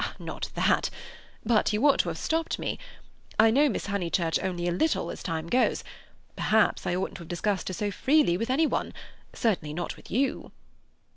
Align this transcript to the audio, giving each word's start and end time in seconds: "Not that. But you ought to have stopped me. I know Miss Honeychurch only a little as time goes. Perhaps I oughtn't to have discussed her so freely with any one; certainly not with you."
"Not 0.17 0.49
that. 0.55 0.89
But 1.45 1.71
you 1.73 1.85
ought 1.87 1.99
to 1.99 2.09
have 2.09 2.17
stopped 2.17 2.57
me. 2.57 2.79
I 3.37 3.51
know 3.51 3.69
Miss 3.69 3.85
Honeychurch 3.85 4.39
only 4.41 4.67
a 4.67 4.71
little 4.71 5.11
as 5.11 5.21
time 5.21 5.45
goes. 5.45 5.83
Perhaps 6.35 6.87
I 6.87 6.95
oughtn't 6.95 7.17
to 7.17 7.21
have 7.21 7.27
discussed 7.27 7.67
her 7.67 7.73
so 7.75 7.91
freely 7.91 8.35
with 8.35 8.49
any 8.49 8.65
one; 8.65 8.95
certainly 9.31 9.75
not 9.75 9.97
with 9.97 10.09
you." 10.09 10.51